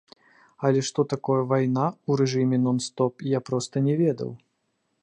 [0.69, 4.35] Але што такое вайна ў рэжыме нон-стоп, я проста не ведаў.